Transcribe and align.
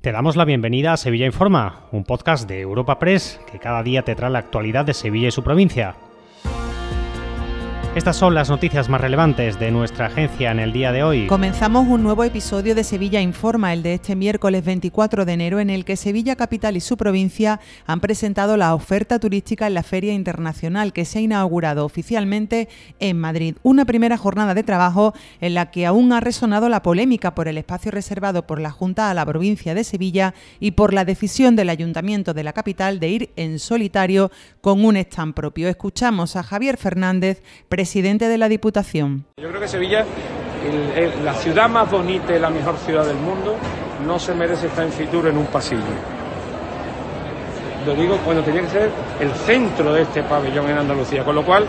Te 0.00 0.12
damos 0.12 0.34
la 0.34 0.46
bienvenida 0.46 0.94
a 0.94 0.96
Sevilla 0.96 1.26
Informa, 1.26 1.82
un 1.92 2.04
podcast 2.04 2.48
de 2.48 2.60
Europa 2.60 2.98
Press 2.98 3.38
que 3.52 3.58
cada 3.58 3.82
día 3.82 4.00
te 4.02 4.14
trae 4.14 4.30
la 4.30 4.38
actualidad 4.38 4.86
de 4.86 4.94
Sevilla 4.94 5.28
y 5.28 5.30
su 5.30 5.44
provincia. 5.44 5.94
Estas 7.92 8.14
son 8.14 8.34
las 8.34 8.48
noticias 8.48 8.88
más 8.88 9.00
relevantes 9.00 9.58
de 9.58 9.72
nuestra 9.72 10.06
agencia 10.06 10.52
en 10.52 10.60
el 10.60 10.72
día 10.72 10.92
de 10.92 11.02
hoy. 11.02 11.26
Comenzamos 11.26 11.88
un 11.88 12.04
nuevo 12.04 12.22
episodio 12.22 12.76
de 12.76 12.84
Sevilla 12.84 13.20
Informa, 13.20 13.72
el 13.72 13.82
de 13.82 13.94
este 13.94 14.14
miércoles 14.14 14.64
24 14.64 15.24
de 15.24 15.32
enero, 15.32 15.58
en 15.58 15.70
el 15.70 15.84
que 15.84 15.96
Sevilla 15.96 16.36
Capital 16.36 16.76
y 16.76 16.80
su 16.80 16.96
provincia 16.96 17.58
han 17.86 17.98
presentado 17.98 18.56
la 18.56 18.76
oferta 18.76 19.18
turística 19.18 19.66
en 19.66 19.74
la 19.74 19.82
Feria 19.82 20.12
Internacional 20.12 20.92
que 20.92 21.04
se 21.04 21.18
ha 21.18 21.22
inaugurado 21.22 21.84
oficialmente 21.84 22.68
en 23.00 23.18
Madrid. 23.18 23.56
Una 23.64 23.84
primera 23.84 24.16
jornada 24.16 24.54
de 24.54 24.62
trabajo 24.62 25.12
en 25.40 25.54
la 25.54 25.72
que 25.72 25.84
aún 25.84 26.12
ha 26.12 26.20
resonado 26.20 26.68
la 26.68 26.84
polémica 26.84 27.34
por 27.34 27.48
el 27.48 27.58
espacio 27.58 27.90
reservado 27.90 28.46
por 28.46 28.60
la 28.60 28.70
Junta 28.70 29.10
a 29.10 29.14
la 29.14 29.26
provincia 29.26 29.74
de 29.74 29.82
Sevilla 29.82 30.32
y 30.60 30.70
por 30.70 30.94
la 30.94 31.04
decisión 31.04 31.56
del 31.56 31.70
Ayuntamiento 31.70 32.34
de 32.34 32.44
la 32.44 32.52
capital 32.52 33.00
de 33.00 33.08
ir 33.08 33.30
en 33.34 33.58
solitario 33.58 34.30
con 34.60 34.84
un 34.84 34.96
stand 34.96 35.34
propio. 35.34 35.68
Escuchamos 35.68 36.36
a 36.36 36.44
Javier 36.44 36.76
Fernández, 36.76 37.42
presidente 37.80 38.28
de 38.28 38.36
la 38.36 38.50
Diputación. 38.50 39.24
Yo 39.38 39.48
creo 39.48 39.58
que 39.58 39.66
Sevilla, 39.66 40.04
la 41.24 41.32
ciudad 41.32 41.66
más 41.66 41.90
bonita 41.90 42.36
y 42.36 42.38
la 42.38 42.50
mejor 42.50 42.76
ciudad 42.76 43.06
del 43.06 43.16
mundo, 43.16 43.56
no 44.06 44.18
se 44.18 44.34
merece 44.34 44.66
estar 44.66 44.84
en 44.84 44.92
Fitur 44.92 45.28
en 45.28 45.38
un 45.38 45.46
pasillo. 45.46 45.80
Lo 47.86 47.94
digo, 47.94 48.18
bueno, 48.26 48.42
tenía 48.42 48.60
que 48.60 48.68
ser 48.68 48.90
el 49.18 49.30
centro 49.30 49.94
de 49.94 50.02
este 50.02 50.22
pabellón 50.24 50.68
en 50.68 50.76
Andalucía, 50.76 51.24
con 51.24 51.34
lo 51.34 51.42
cual 51.42 51.64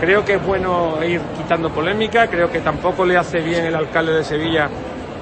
creo 0.00 0.24
que 0.24 0.36
es 0.36 0.46
bueno 0.46 0.96
ir 1.04 1.20
quitando 1.36 1.68
polémica, 1.68 2.26
creo 2.28 2.50
que 2.50 2.60
tampoco 2.60 3.04
le 3.04 3.18
hace 3.18 3.40
bien 3.40 3.66
el 3.66 3.74
alcalde 3.74 4.14
de 4.14 4.24
Sevilla 4.24 4.70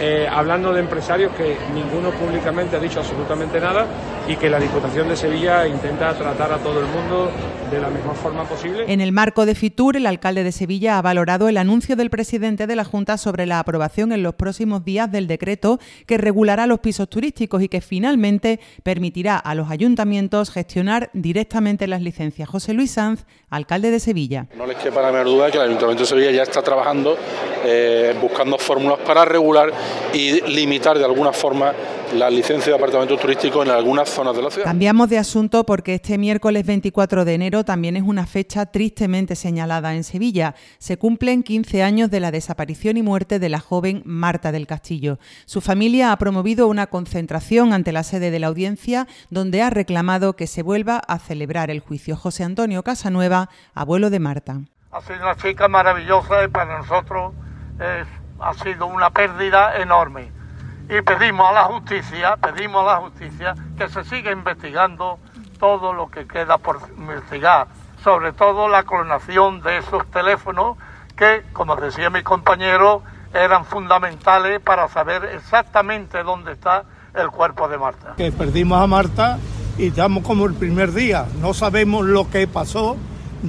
eh, 0.00 0.26
hablando 0.30 0.72
de 0.72 0.80
empresarios 0.80 1.32
que 1.34 1.56
ninguno 1.72 2.10
públicamente 2.10 2.76
ha 2.76 2.80
dicho 2.80 3.00
absolutamente 3.00 3.60
nada 3.60 3.86
y 4.26 4.36
que 4.36 4.50
la 4.50 4.58
Diputación 4.58 5.08
de 5.08 5.16
Sevilla 5.16 5.66
intenta 5.66 6.12
tratar 6.14 6.52
a 6.52 6.58
todo 6.58 6.80
el 6.80 6.86
mundo 6.86 7.30
de 7.70 7.80
la 7.80 7.90
mejor 7.90 8.14
forma 8.16 8.44
posible. 8.44 8.84
En 8.92 9.00
el 9.00 9.12
marco 9.12 9.46
de 9.46 9.54
FITUR, 9.54 9.96
el 9.96 10.06
alcalde 10.06 10.44
de 10.44 10.52
Sevilla 10.52 10.98
ha 10.98 11.02
valorado 11.02 11.48
el 11.48 11.56
anuncio 11.56 11.96
del 11.96 12.10
presidente 12.10 12.66
de 12.66 12.76
la 12.76 12.84
Junta 12.84 13.18
sobre 13.18 13.46
la 13.46 13.58
aprobación 13.58 14.12
en 14.12 14.22
los 14.22 14.34
próximos 14.34 14.84
días 14.84 15.10
del 15.10 15.26
decreto 15.26 15.78
que 16.06 16.18
regulará 16.18 16.66
los 16.66 16.80
pisos 16.80 17.08
turísticos 17.08 17.62
y 17.62 17.68
que 17.68 17.80
finalmente 17.80 18.60
permitirá 18.82 19.36
a 19.36 19.54
los 19.54 19.70
ayuntamientos 19.70 20.50
gestionar 20.50 21.10
directamente 21.12 21.86
las 21.86 22.02
licencias. 22.02 22.48
José 22.48 22.74
Luis 22.74 22.92
Sanz, 22.92 23.24
alcalde 23.50 23.90
de 23.90 24.00
Sevilla. 24.00 24.46
No 24.56 24.66
les 24.66 24.76
quepa 24.76 25.02
la 25.02 25.12
menor 25.12 25.26
duda 25.26 25.50
que 25.50 25.58
el 25.58 25.64
Ayuntamiento 25.64 26.02
de 26.02 26.08
Sevilla 26.08 26.30
ya 26.30 26.42
está 26.42 26.62
trabajando 26.62 27.16
eh, 27.64 28.14
buscando 28.20 28.58
fórmulas 28.58 28.98
para 29.00 29.24
regular 29.24 29.72
y 30.12 30.40
limitar 30.42 30.98
de 30.98 31.04
alguna 31.04 31.32
forma 31.32 31.72
la 32.14 32.30
licencia 32.30 32.70
de 32.70 32.78
apartamentos 32.78 33.18
turísticos 33.18 33.66
en 33.66 33.72
algunas 33.72 34.08
zonas 34.08 34.36
de 34.36 34.42
la 34.42 34.50
ciudad. 34.50 34.66
Cambiamos 34.66 35.08
de 35.08 35.18
asunto 35.18 35.64
porque 35.64 35.94
este 35.94 36.16
miércoles 36.18 36.64
24 36.64 37.24
de 37.24 37.34
enero 37.34 37.64
también 37.64 37.96
es 37.96 38.02
una 38.02 38.26
fecha 38.26 38.66
tristemente 38.66 39.34
señalada 39.34 39.94
en 39.94 40.04
Sevilla. 40.04 40.54
Se 40.78 40.96
cumplen 40.96 41.42
15 41.42 41.82
años 41.82 42.10
de 42.10 42.20
la 42.20 42.30
desaparición 42.30 42.96
y 42.96 43.02
muerte 43.02 43.38
de 43.38 43.48
la 43.48 43.58
joven 43.58 44.02
Marta 44.04 44.52
del 44.52 44.66
Castillo. 44.66 45.18
Su 45.46 45.60
familia 45.60 46.12
ha 46.12 46.18
promovido 46.18 46.68
una 46.68 46.86
concentración 46.86 47.72
ante 47.72 47.92
la 47.92 48.04
sede 48.04 48.30
de 48.30 48.38
la 48.38 48.46
audiencia 48.48 49.08
donde 49.30 49.62
ha 49.62 49.70
reclamado 49.70 50.36
que 50.36 50.46
se 50.46 50.62
vuelva 50.62 50.98
a 50.98 51.18
celebrar 51.18 51.70
el 51.70 51.80
juicio. 51.80 52.16
José 52.16 52.44
Antonio 52.44 52.82
Casanueva, 52.82 53.48
abuelo 53.74 54.10
de 54.10 54.20
Marta. 54.20 54.60
Ha 54.92 55.00
sido 55.00 55.18
una 55.22 55.36
chica 55.36 55.66
maravillosa 55.66 56.44
y 56.44 56.48
para 56.48 56.78
nosotros 56.78 57.32
ha 57.78 58.54
sido 58.54 58.86
una 58.86 59.10
pérdida 59.10 59.76
enorme. 59.76 60.30
Y 60.88 61.00
pedimos 61.02 61.48
a 61.48 61.52
la 61.52 61.64
justicia, 61.64 62.36
pedimos 62.36 62.82
a 62.82 62.94
la 62.94 62.96
justicia 63.00 63.54
que 63.76 63.88
se 63.88 64.04
siga 64.04 64.32
investigando 64.32 65.18
todo 65.58 65.92
lo 65.92 66.10
que 66.10 66.26
queda 66.26 66.58
por 66.58 66.78
investigar, 66.96 67.68
sobre 68.02 68.32
todo 68.32 68.68
la 68.68 68.82
clonación 68.82 69.62
de 69.62 69.78
esos 69.78 70.06
teléfonos 70.10 70.76
que, 71.16 71.42
como 71.52 71.76
decía 71.76 72.10
mi 72.10 72.22
compañero, 72.22 73.02
eran 73.32 73.64
fundamentales 73.64 74.60
para 74.60 74.88
saber 74.88 75.24
exactamente 75.24 76.22
dónde 76.22 76.52
está 76.52 76.84
el 77.14 77.28
cuerpo 77.30 77.68
de 77.68 77.78
Marta. 77.78 78.14
Que 78.16 78.30
perdimos 78.30 78.80
a 78.80 78.86
Marta 78.86 79.38
y 79.78 79.88
estamos 79.88 80.24
como 80.24 80.44
el 80.46 80.54
primer 80.54 80.92
día, 80.92 81.26
no 81.40 81.54
sabemos 81.54 82.04
lo 82.04 82.28
que 82.30 82.46
pasó, 82.46 82.96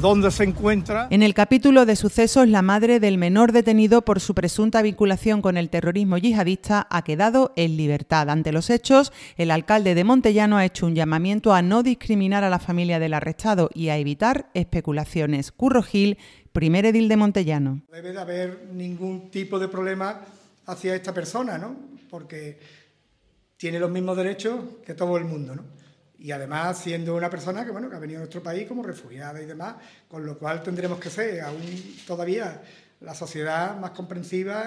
dónde 0.00 0.30
se 0.30 0.44
encuentra. 0.44 1.08
En 1.10 1.22
el 1.22 1.34
capítulo 1.34 1.86
de 1.86 1.96
sucesos, 1.96 2.48
la 2.48 2.62
madre 2.62 3.00
del 3.00 3.18
menor 3.18 3.52
detenido 3.52 4.02
por 4.02 4.20
su 4.20 4.34
presunta 4.34 4.82
vinculación 4.82 5.42
con 5.42 5.56
el 5.56 5.70
terrorismo 5.70 6.18
yihadista 6.18 6.86
ha 6.90 7.02
quedado 7.02 7.52
en 7.56 7.76
libertad. 7.76 8.28
Ante 8.30 8.52
los 8.52 8.70
hechos, 8.70 9.12
el 9.36 9.50
alcalde 9.50 9.94
de 9.94 10.04
Montellano 10.04 10.56
ha 10.56 10.64
hecho 10.64 10.86
un 10.86 10.94
llamamiento 10.94 11.54
a 11.54 11.62
no 11.62 11.82
discriminar 11.82 12.44
a 12.44 12.50
la 12.50 12.58
familia 12.58 12.98
del 12.98 13.14
arrestado 13.14 13.70
y 13.72 13.88
a 13.88 13.96
evitar 13.96 14.50
especulaciones. 14.54 15.52
Curro 15.52 15.82
Gil, 15.82 16.18
primer 16.52 16.86
edil 16.86 17.08
de 17.08 17.16
Montellano. 17.16 17.82
No 17.88 17.94
debe 17.94 18.12
de 18.12 18.20
haber 18.20 18.68
ningún 18.72 19.30
tipo 19.30 19.58
de 19.58 19.68
problema 19.68 20.20
hacia 20.66 20.94
esta 20.94 21.12
persona, 21.12 21.58
¿no? 21.58 21.76
Porque 22.10 22.58
tiene 23.56 23.78
los 23.78 23.90
mismos 23.90 24.16
derechos 24.16 24.60
que 24.84 24.94
todo 24.94 25.16
el 25.16 25.24
mundo, 25.24 25.54
¿no? 25.54 25.83
Y 26.18 26.30
además 26.30 26.78
siendo 26.78 27.14
una 27.14 27.30
persona 27.30 27.64
que, 27.64 27.70
bueno, 27.70 27.90
que 27.90 27.96
ha 27.96 27.98
venido 27.98 28.18
a 28.18 28.22
nuestro 28.22 28.42
país 28.42 28.66
como 28.68 28.82
refugiada 28.82 29.40
y 29.42 29.46
demás, 29.46 29.76
con 30.08 30.24
lo 30.24 30.38
cual 30.38 30.62
tendremos 30.62 30.98
que 30.98 31.10
ser 31.10 31.40
aún 31.40 31.62
todavía 32.06 32.62
la 33.00 33.14
sociedad 33.14 33.76
más 33.76 33.90
comprensiva 33.90 34.66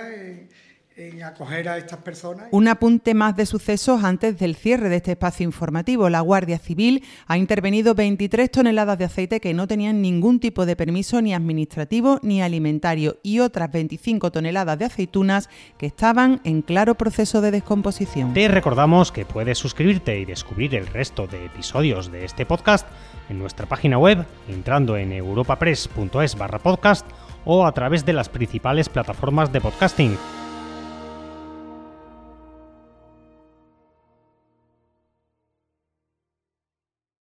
en 0.98 1.22
acoger 1.22 1.70
a 1.70 1.78
estas 1.78 2.00
personas. 2.00 2.48
Un 2.52 2.68
apunte 2.68 3.14
más 3.14 3.36
de 3.36 3.46
sucesos 3.46 4.04
antes 4.04 4.40
del 4.40 4.56
cierre 4.56 4.90
de 4.90 4.96
este 4.96 5.12
espacio 5.12 5.44
informativo. 5.44 6.10
La 6.10 6.22
Guardia 6.22 6.58
Civil 6.58 7.04
ha 7.28 7.38
intervenido 7.38 7.94
23 7.94 8.50
toneladas 8.50 8.98
de 8.98 9.06
aceite 9.06 9.40
que 9.40 9.54
no 9.54 9.68
tenían 9.68 10.02
ningún 10.02 10.40
tipo 10.40 10.66
de 10.66 10.76
permiso 10.76 11.22
ni 11.22 11.36
administrativo 11.36 12.20
ni 12.24 12.42
alimentario 12.42 13.20
y 13.22 13.40
otras 13.40 13.72
25 13.72 14.32
toneladas 14.32 14.80
de 14.80 14.86
aceitunas 14.86 15.50
que 15.78 15.86
estaban 15.86 16.42
en 16.44 16.64
claro 16.64 16.96
proceso 16.96 17.42
de 17.42 17.52
descomposición. 17.52 18.34
Te 18.34 18.48
recordamos 18.48 19.12
que 19.12 19.26
puedes 19.26 19.60
suscribirte 19.60 20.20
y 20.20 20.26
descubrir 20.26 20.74
el 20.74 20.88
resto 20.88 21.28
de 21.28 21.46
episodios 21.46 22.12
de 22.12 22.26
este 22.26 22.48
podcast 22.48 22.88
en 23.30 23.38
nuestra 23.38 23.68
página 23.68 24.00
web 24.00 24.26
entrando 24.48 24.98
en 24.98 25.12
europapress.es 25.12 26.36
barra 26.36 26.58
podcast 26.58 27.06
o 27.46 27.68
a 27.68 27.72
través 27.72 28.04
de 28.04 28.14
las 28.14 28.30
principales 28.30 28.90
plataformas 28.90 29.54
de 29.54 29.62
podcasting 29.62 30.18